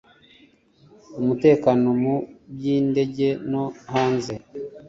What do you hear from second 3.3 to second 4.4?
no hanze